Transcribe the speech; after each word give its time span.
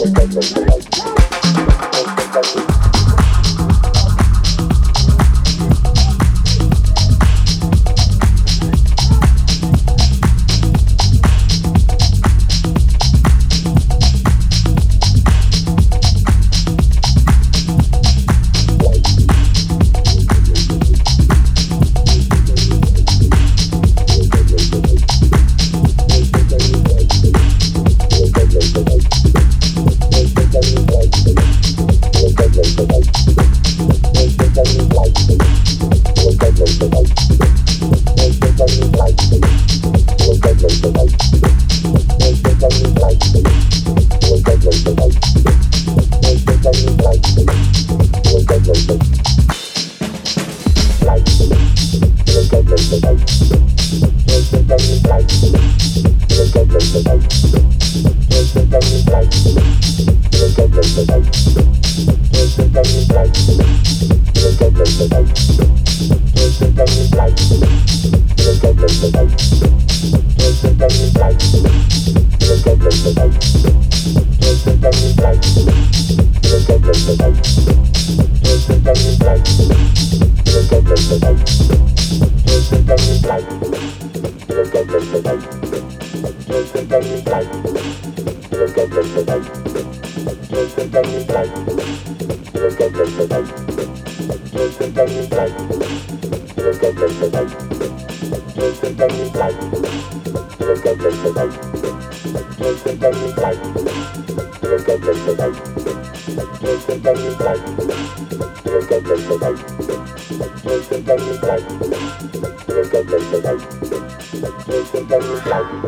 Thank 0.00 0.32
you. 2.72 2.77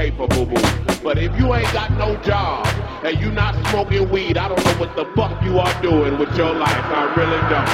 paper, 0.00 0.26
boo 0.28 0.46
boo. 0.46 0.62
But 1.02 1.18
if 1.18 1.38
you 1.38 1.52
ain't 1.52 1.70
got 1.74 1.90
no 1.92 2.16
job 2.22 2.66
and 3.04 3.20
you 3.20 3.30
not 3.30 3.52
smoking 3.68 4.08
weed, 4.08 4.38
I 4.38 4.48
don't 4.48 4.64
know 4.64 4.76
what 4.80 4.96
the 4.96 5.04
fuck 5.14 5.42
you 5.44 5.58
are 5.58 5.82
doing 5.82 6.18
with 6.18 6.34
your 6.38 6.54
life. 6.54 6.86
I 7.00 7.04
really 7.20 7.42
don't. 7.52 7.70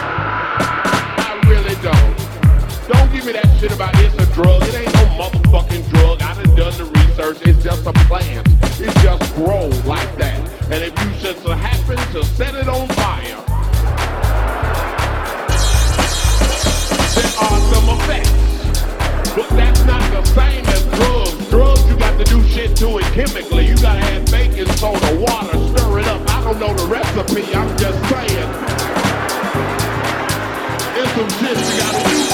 I 1.23 1.33
really 1.47 1.77
don't. 1.87 2.15
Don't 2.91 3.13
give 3.13 3.27
me 3.27 3.33
that 3.39 3.47
shit 3.61 3.71
about 3.71 3.95
it's 4.03 4.15
a 4.17 4.27
drug. 4.35 4.61
It 4.65 4.75
ain't 4.75 4.95
no 4.95 5.05
motherfucking 5.23 5.89
drug. 5.91 6.21
I 6.21 6.35
done 6.35 6.57
done 6.57 6.77
the 6.77 6.87
research. 6.99 7.39
It's 7.47 7.63
just 7.63 7.87
a 7.87 7.93
plant. 8.11 8.45
It 8.81 8.93
just 9.07 9.35
grows 9.37 9.79
like 9.85 10.13
that. 10.19 10.41
And 10.73 10.83
if 10.83 10.95
you 10.99 11.11
just 11.23 11.47
happen 11.47 11.97
to 12.13 12.25
set 12.25 12.57
it 12.57 12.67
on 12.67 12.89
fire, 12.89 13.41
there 17.15 17.33
are 17.45 17.61
some 17.73 17.89
effects. 18.01 18.36
Do 22.87 22.99
it 22.99 23.05
chemically. 23.13 23.67
You 23.67 23.75
gotta 23.77 23.99
add 23.99 24.31
baking 24.31 24.67
soda, 24.77 25.19
water, 25.19 25.59
stir 25.69 26.01
it 26.01 26.07
up. 26.07 26.21
I 26.31 26.45
don't 26.45 26.59
know 26.61 26.73
the 26.73 26.87
recipe, 26.87 27.43
I'm 27.55 27.77
just 27.79 27.99
saying. 28.11 28.51
There's 30.95 31.11
some 31.17 31.31
shit 31.39 31.59
you 31.59 31.81
gotta 31.81 32.11
do 32.11 32.26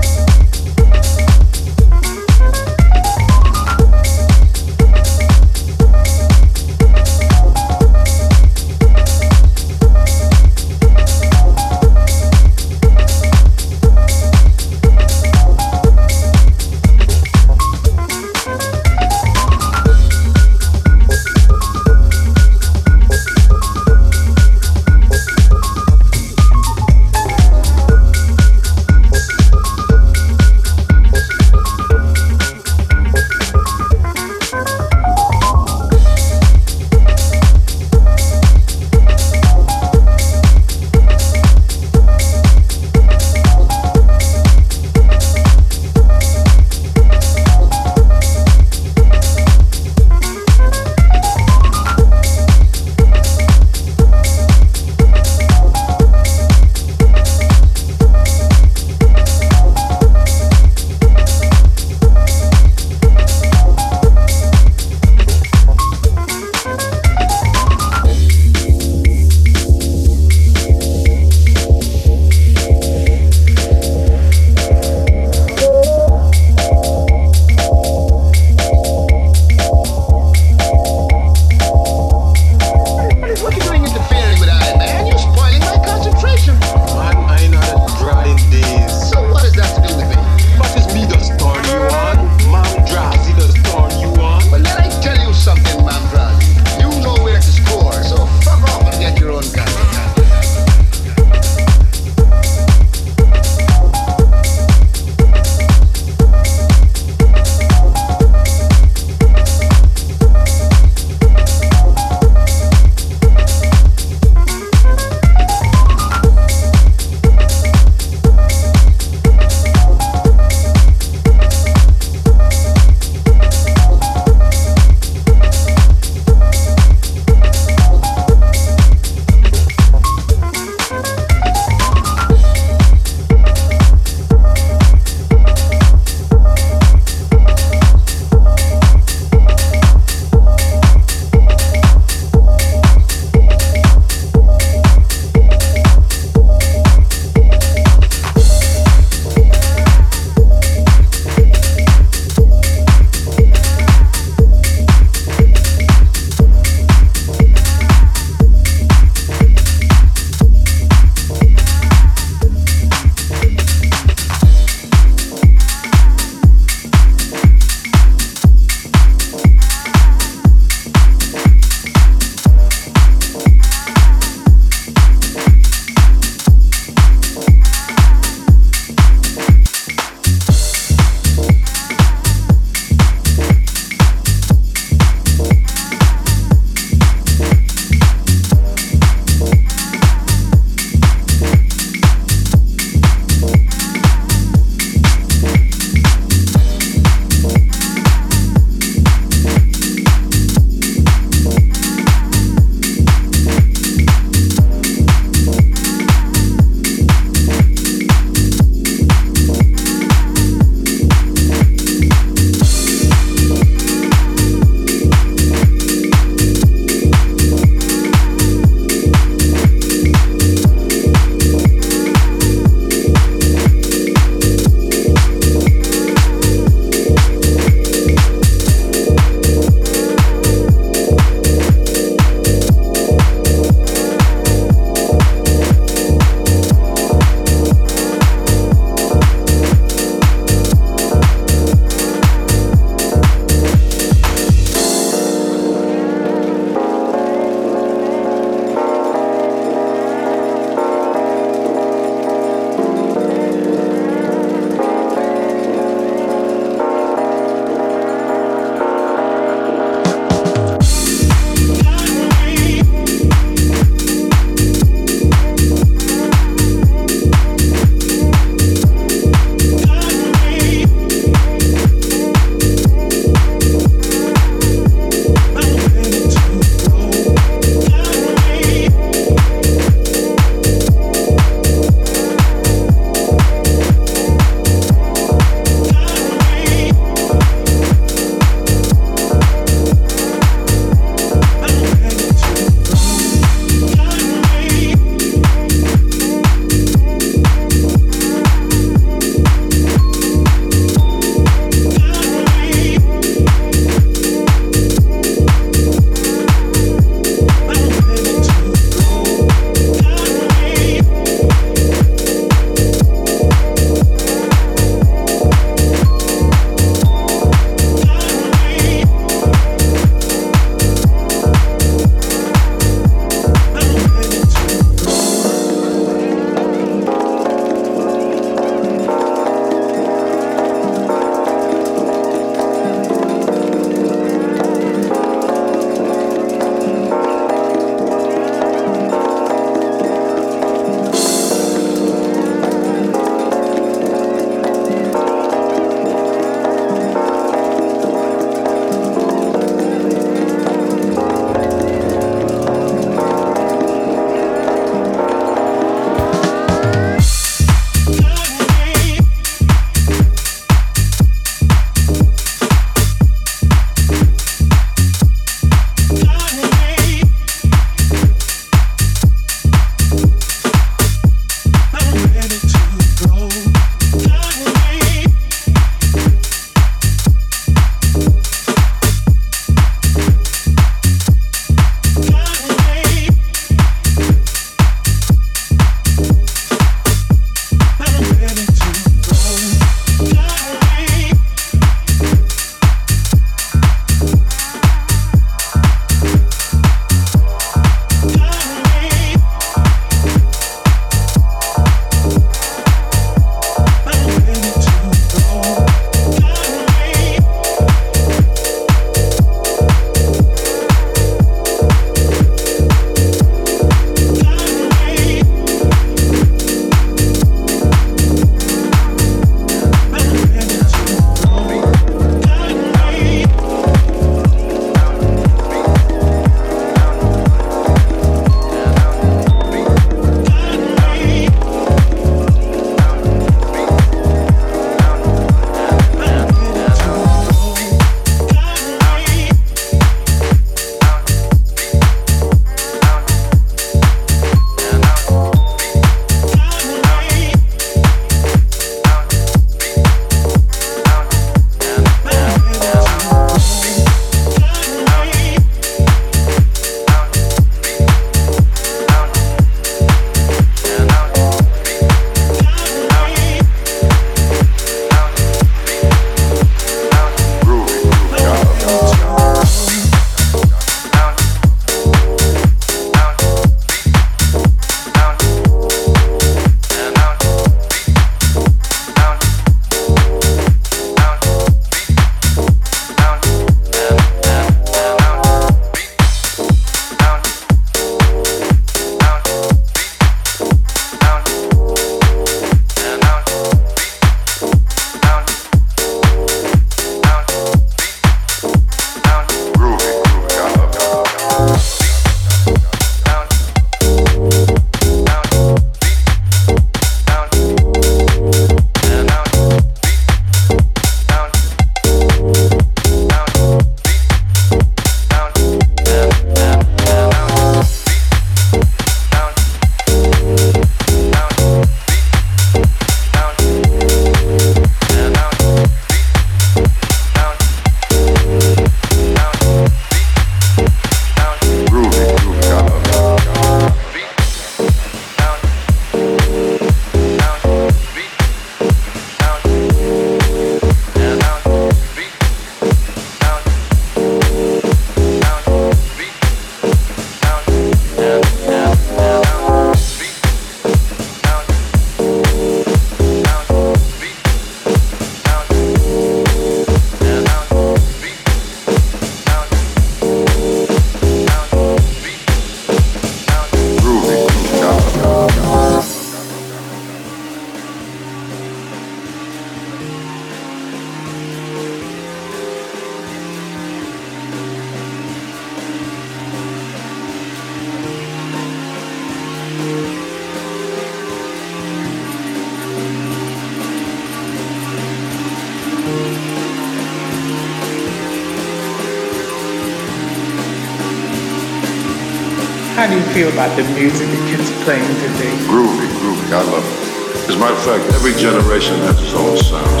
feel 593.34 593.48
about 593.52 593.70
the 593.76 593.84
music 593.94 594.26
the 594.26 594.42
kids 594.50 594.70
playing 594.82 595.06
today? 595.22 595.54
Groovy, 595.70 596.08
groovy. 596.18 596.50
I 596.50 596.62
love 596.66 596.82
it. 596.82 597.48
As 597.48 597.54
a 597.54 597.58
matter 597.58 597.74
of 597.74 597.82
fact, 597.82 598.02
every 598.14 598.34
generation 598.34 598.96
has 599.06 599.22
its 599.22 599.34
own 599.34 599.56
sound. 599.56 600.00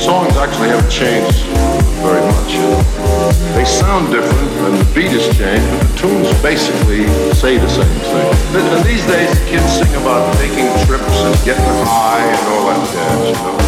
Songs 0.00 0.34
actually 0.36 0.70
haven't 0.70 0.90
changed 0.90 1.46
very 2.02 2.22
much. 2.26 2.50
They 3.54 3.64
sound 3.64 4.10
different 4.10 4.50
and 4.66 4.78
the 4.78 4.94
beat 4.94 5.12
has 5.14 5.26
changed, 5.38 5.66
but 5.70 5.86
the 5.86 5.98
tunes 5.98 6.42
basically 6.42 7.06
say 7.34 7.58
the 7.58 7.68
same 7.68 7.98
thing. 8.10 8.58
And 8.58 8.84
these 8.84 9.06
days, 9.06 9.30
kids 9.46 9.70
sing 9.78 9.94
about 10.02 10.34
taking 10.38 10.66
trips 10.86 11.14
and 11.22 11.34
getting 11.44 11.64
high 11.86 12.26
and 12.26 12.42
all 12.50 12.66
that 12.74 12.82
jazz, 12.90 13.38
you 13.38 13.44
know. 13.44 13.67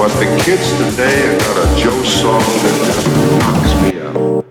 But 0.00 0.08
the 0.18 0.24
kids 0.42 0.72
today 0.78 1.14
have 1.26 1.38
got 1.40 1.58
a 1.58 1.76
Joe 1.78 2.02
song 2.04 2.40
that 2.40 2.84
just 2.86 3.06
knocks 3.38 3.82
me 3.82 4.00
out. 4.00 4.49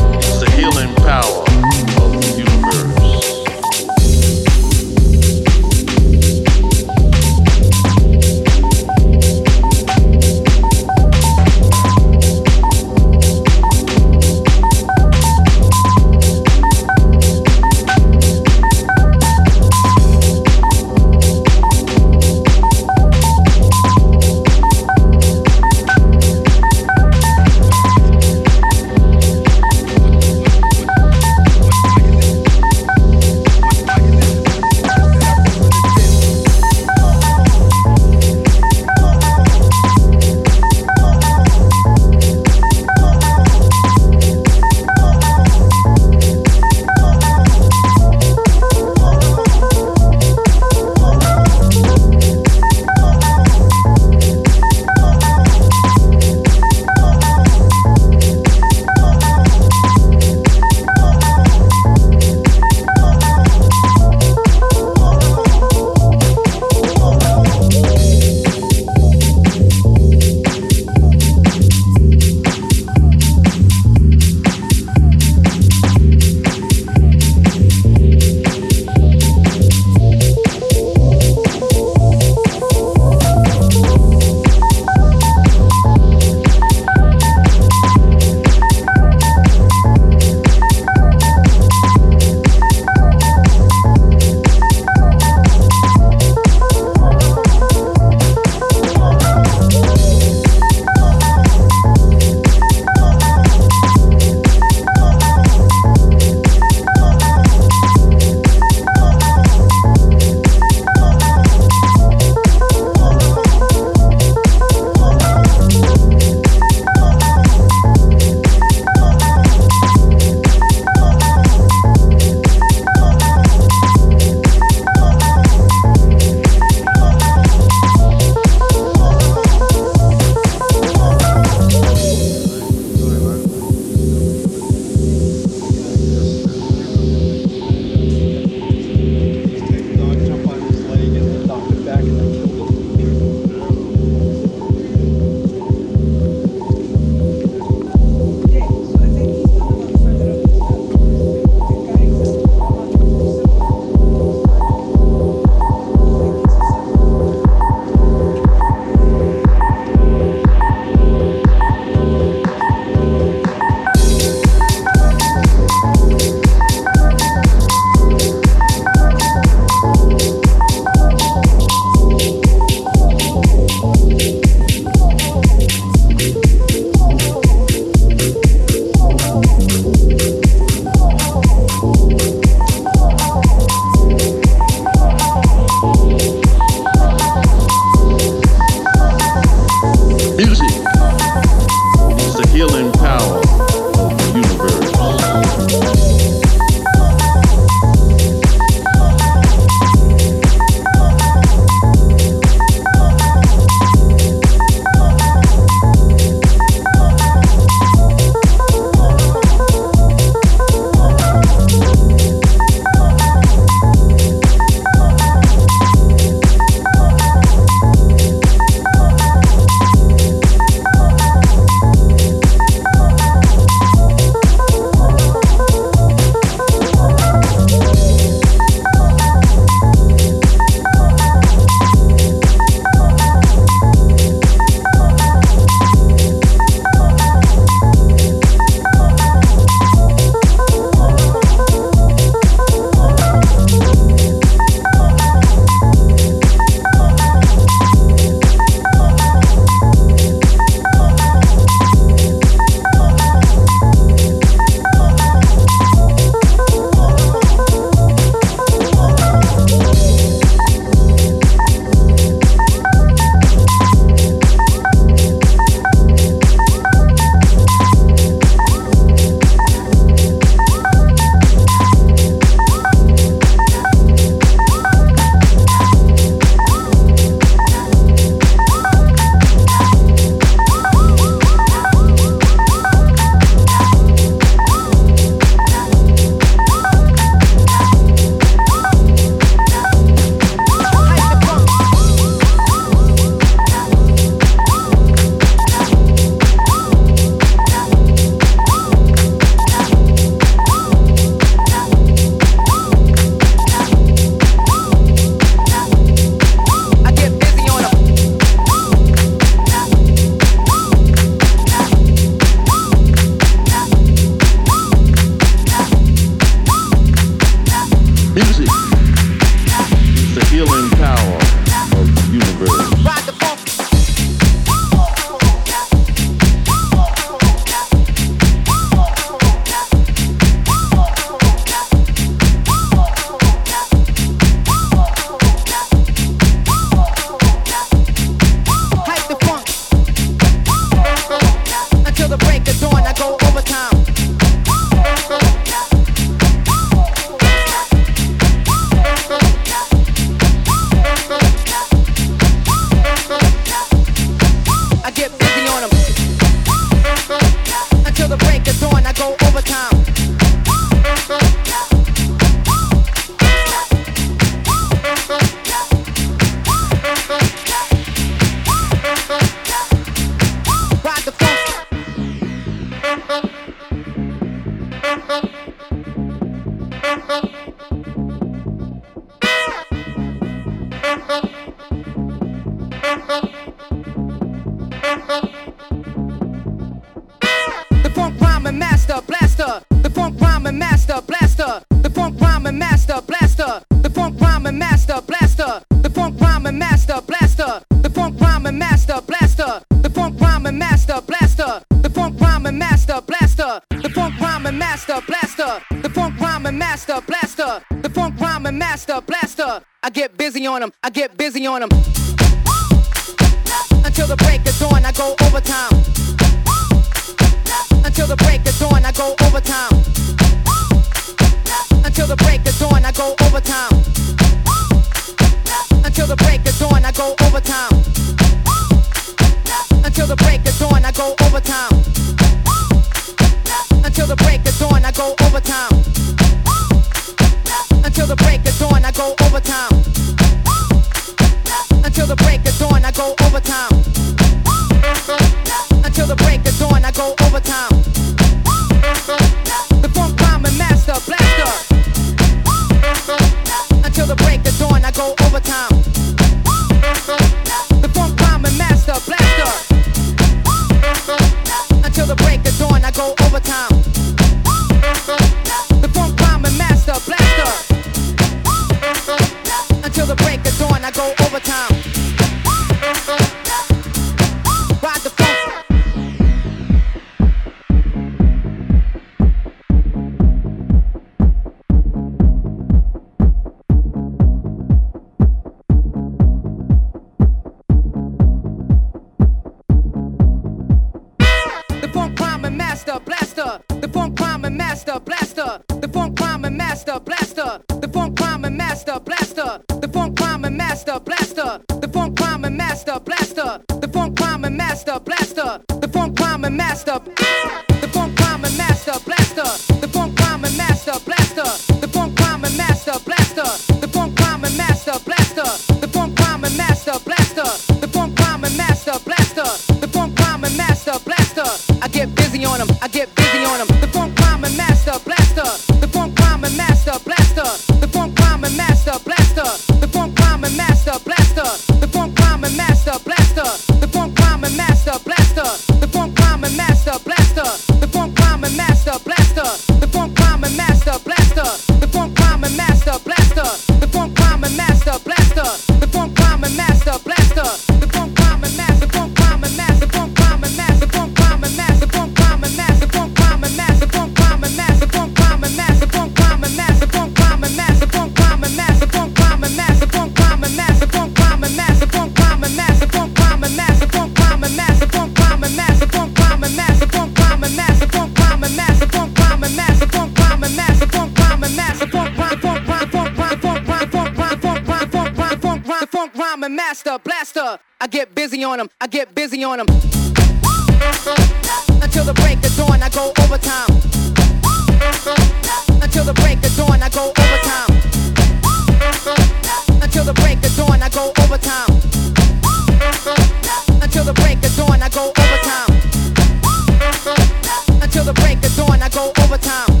overtime. 599.52 600.00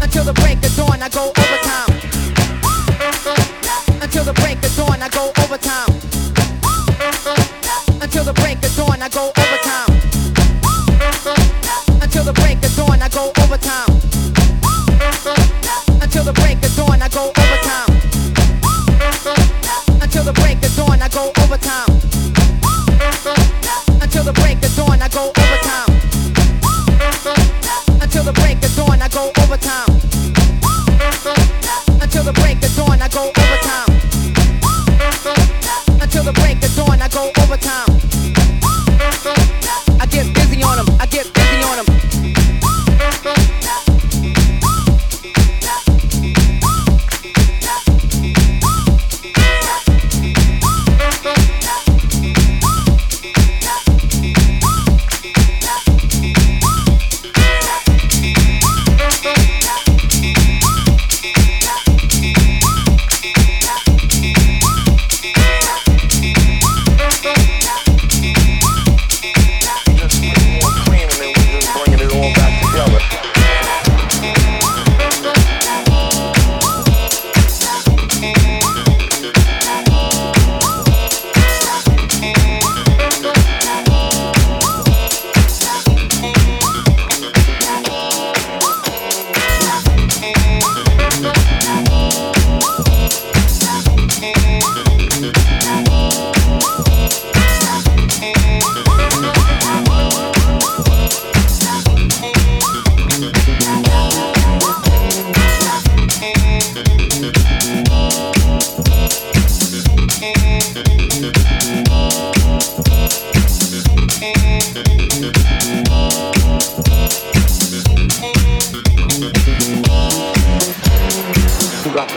Until 0.00 0.24
the 0.24 0.32
break 0.32 0.64
of 0.64 0.74
dawn, 0.74 1.02
I 1.02 1.08
go 1.10 1.32
overtime. 1.36 1.90
Until 4.00 4.24
the 4.24 4.32
break 4.32 4.64
of 4.64 4.74
dawn, 4.74 5.02
I 5.02 5.08
go 5.10 5.32
overtime. 5.42 5.91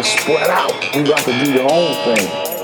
spread 0.06 0.50
out. 0.50 0.72
We 0.96 1.04
got 1.04 1.20
to 1.20 1.44
do 1.44 1.52
your 1.52 1.72
own 1.72 1.94
thing. 2.06 2.56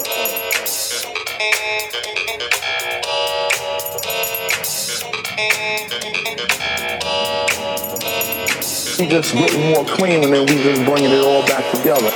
We 8.99 9.07
just 9.07 9.33
getting 9.33 9.71
more 9.71 9.83
clean 9.85 10.23
and 10.23 10.31
then 10.31 10.45
we 10.45 10.61
just 10.61 10.85
bringing 10.85 11.11
it 11.11 11.25
all 11.25 11.41
back 11.47 11.65
together. 11.73 12.11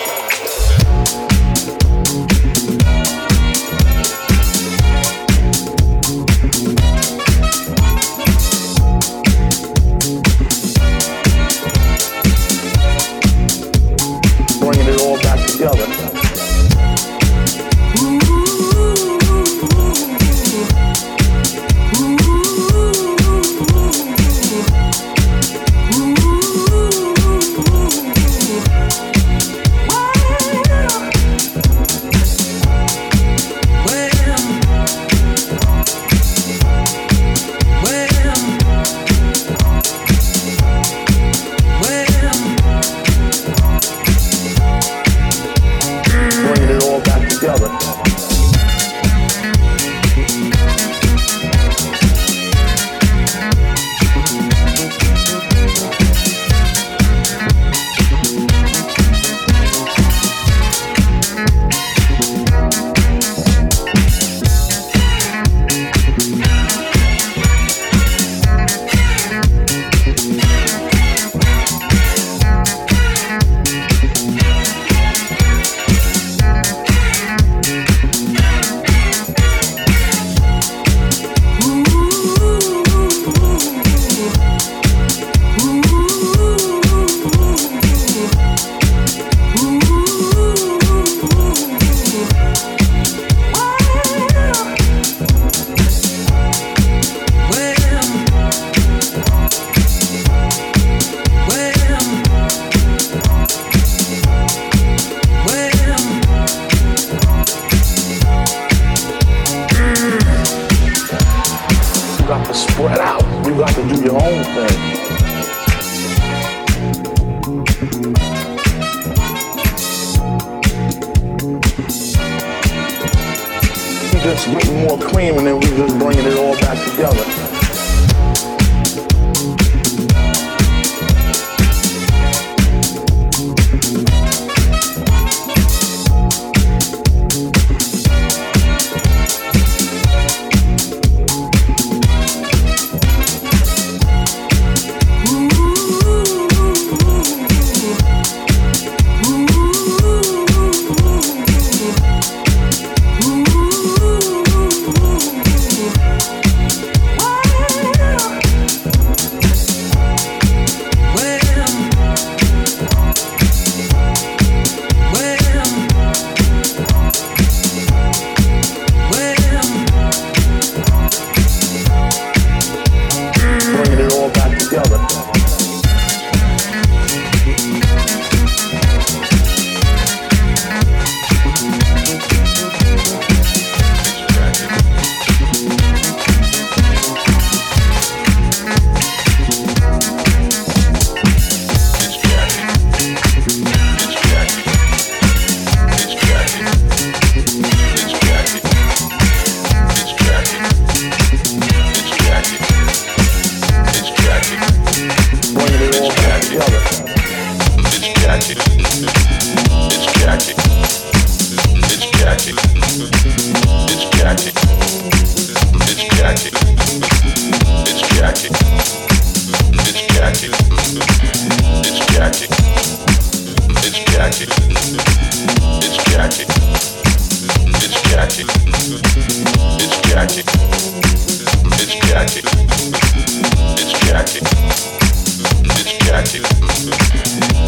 jacket. 236.16 236.44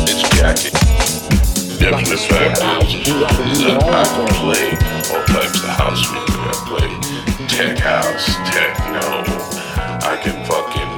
It's 0.09 0.29
jacket. 0.29 0.86
It's 2.19 2.25
fact 2.25 2.57
play 4.41 4.73
all 5.13 5.21
types 5.29 5.61
of 5.61 5.69
house 5.69 6.01
music. 6.09 6.41
I 6.41 6.57
play 6.65 6.89
tech 7.45 7.77
house, 7.77 8.25
techno. 8.49 9.21
I 10.01 10.17
can 10.17 10.41
fucking 10.49 10.91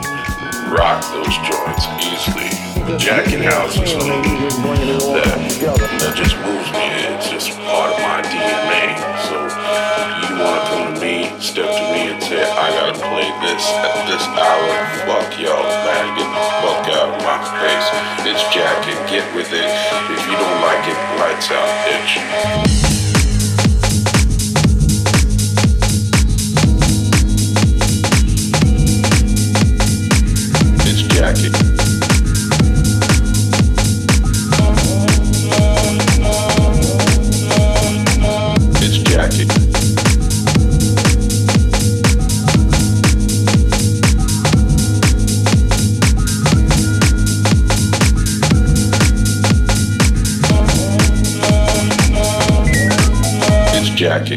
rock 0.72 1.03
those 1.11 1.36
joints 1.43 1.91
easily. 1.99 2.47
Jacking 2.97 3.43
house 3.43 3.76
is 3.76 3.91
something 3.91 4.24
that, 5.11 5.36
that 5.99 6.15
just 6.15 6.39
moves 6.39 6.72
me. 6.72 6.88
It's 7.11 7.30
just 7.30 7.51
part 7.67 7.91
of 7.91 7.99
my 7.99 8.24
DNA. 8.24 8.95
So 9.28 9.43
you 10.24 10.39
want 10.39 10.55
to 10.55 10.70
come 10.72 10.95
to 10.95 11.01
me, 11.01 11.28
step 11.41 11.67
to 11.67 11.84
me, 11.91 12.15
and 12.15 12.24
say, 12.24 12.47
Gotta 12.90 13.06
play 13.06 13.30
this 13.46 13.70
at 13.70 14.08
this 14.10 14.26
hour. 14.34 14.70
Fuck 15.06 15.38
y'all, 15.38 15.62
man, 15.86 16.18
get 16.18 16.26
the 16.26 16.42
fuck 16.58 16.90
out 16.90 17.14
of 17.14 17.22
my 17.22 17.38
face. 17.62 17.88
It's 18.26 18.42
Jack 18.52 18.88
and 18.88 19.08
get 19.08 19.36
with 19.36 19.54
it. 19.54 19.70
If 20.10 20.26
you 20.26 20.34
don't 20.34 20.62
like 20.64 20.88
it, 20.88 20.98
lights 21.20 21.52
out, 21.52 21.70
bitch. 21.86 22.90
jacket, 31.20 31.68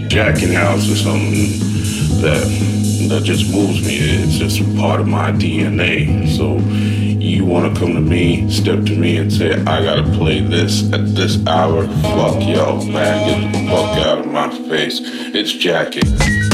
jacking 0.01 0.53
house 0.53 0.91
or 0.91 0.97
something 0.97 1.59
that 2.23 3.09
that 3.09 3.25
just 3.25 3.53
moves 3.53 3.85
me. 3.87 3.99
It's 3.99 4.39
just 4.39 4.77
part 4.77 5.01
of 5.01 5.07
my 5.07 5.33
DNA. 5.33 6.29
So 6.37 6.59
you 7.21 7.45
want 7.45 7.73
to 7.73 7.81
come 7.81 7.95
to 7.95 8.01
me, 8.01 8.51
step 8.51 8.85
to 8.85 8.97
me, 8.97 9.17
and 9.19 9.33
say, 9.33 9.53
I 9.53 9.83
gotta 9.83 10.05
play 10.17 10.41
this 10.41 10.93
at 10.93 11.15
this 11.15 11.45
hour. 11.47 11.87
Fuck 11.87 12.43
yo, 12.47 12.85
man, 12.87 13.53
get 13.53 13.53
the 13.53 13.69
fuck 13.69 14.07
out 14.07 14.19
of 14.21 14.27
my 14.27 14.49
face. 14.69 15.01
It's 15.03 15.53
jacket. 15.53 16.52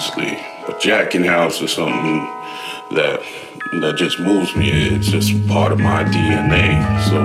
Easily. 0.00 0.38
But 0.66 0.80
jacking 0.80 1.24
house 1.24 1.60
is 1.60 1.72
something 1.72 2.24
that 2.96 3.20
that 3.80 3.96
just 3.96 4.18
moves 4.18 4.56
me. 4.56 4.70
It's 4.70 5.08
just 5.08 5.30
part 5.46 5.72
of 5.72 5.78
my 5.78 6.04
DNA. 6.04 6.80
So 7.08 7.20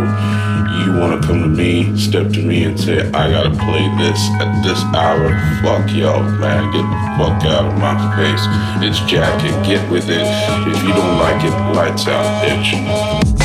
you 0.83 0.99
want 0.99 1.21
to 1.21 1.27
come 1.27 1.41
to 1.41 1.47
me, 1.47 1.97
step 1.97 2.31
to 2.33 2.41
me, 2.41 2.65
and 2.65 2.79
say, 2.79 2.99
I 3.11 3.31
gotta 3.31 3.51
play 3.51 3.87
this 3.97 4.19
at 4.39 4.61
this 4.61 4.81
hour. 4.93 5.29
Fuck 5.63 5.91
y'all, 5.95 6.21
man. 6.23 6.71
Get 6.71 6.83
the 6.83 6.99
fuck 7.17 7.43
out 7.45 7.65
of 7.71 7.79
my 7.79 7.95
face. 8.15 8.43
It's 8.83 8.99
jacking. 9.09 9.55
Get 9.63 9.89
with 9.89 10.09
it. 10.09 10.25
If 10.67 10.83
you 10.83 10.93
don't 10.93 11.17
like 11.19 11.43
it, 11.43 11.55
lights 11.75 12.07
out, 12.07 12.43
bitch. 12.43 12.75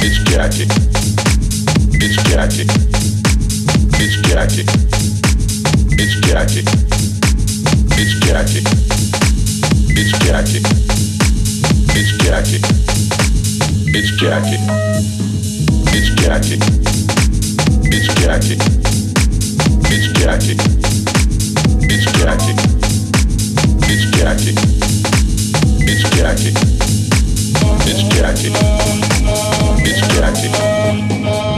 It's 0.02 0.18
jacking. 0.30 0.70
It's 2.02 2.16
Jackie. 2.28 2.66
It's 4.02 4.16
Jackie. 4.28 4.64
It's 5.98 6.16
Jackie. 6.26 6.64
It's 6.72 6.84
Jackie. 6.86 7.00
It's 8.02 8.26
Jackie. 8.26 8.99
It's 10.02 10.12
Jackie. 10.24 10.60
It's 11.92 12.12
Jackie. 12.24 12.60
It's 13.92 14.10
Jackie. 14.16 14.56
It's 15.92 16.08
Jackie. 16.16 16.56
It's 17.92 18.08
Jackie. 18.14 18.56
It's 19.92 20.08
Jackie. 20.16 20.56
It's 21.84 22.06
Jackie. 22.16 22.54
It's 23.90 24.04
Jackie. 24.16 24.54
It's 25.84 26.02
Jackie. 26.16 26.54
It's 27.84 28.02
Jackie. 28.14 28.30
just 28.30 28.48
moves. 28.48 29.82
It's 29.84 30.00
just 30.14 31.49